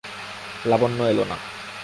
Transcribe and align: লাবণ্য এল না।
লাবণ্য 0.65 0.99
এল 1.11 1.19
না। 1.23 1.37